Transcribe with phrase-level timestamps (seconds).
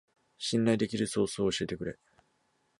[0.39, 1.99] 信頼できるソースを教えてくれ